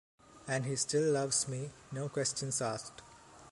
[0.47, 3.03] and he still loves me no questions asked